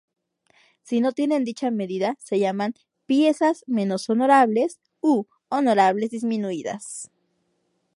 Si 0.81 0.99
no 0.99 1.11
tienen 1.11 1.43
dicha 1.45 1.69
medida, 1.69 2.15
se 2.17 2.39
llaman 2.39 2.73
"piezas 3.05 3.63
menos 3.67 4.09
honorables" 4.09 4.79
u 4.99 5.27
"honorables 5.47 6.09
disminuidas". 6.09 7.11